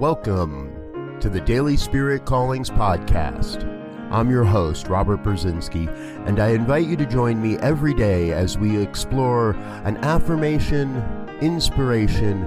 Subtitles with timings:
[0.00, 3.64] Welcome to the Daily Spirit Callings Podcast.
[4.12, 5.88] I'm your host, Robert Brzezinski,
[6.24, 11.02] and I invite you to join me every day as we explore an affirmation,
[11.40, 12.44] inspiration,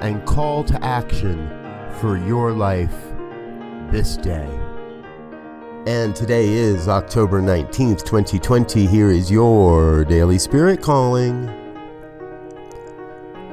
[0.00, 1.48] and call to action
[2.00, 2.94] for your life
[3.90, 4.50] this day.
[5.86, 8.84] And today is October 19th, 2020.
[8.86, 11.48] Here is your Daily Spirit Calling.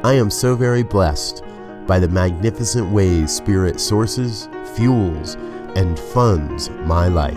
[0.04, 1.46] I am so very blessed
[1.88, 5.36] by the magnificent ways Spirit sources, fuels,
[5.76, 7.36] and funds my life.